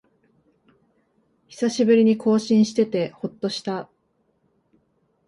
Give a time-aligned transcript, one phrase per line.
[1.47, 3.87] 久しぶりに更新しててほっとした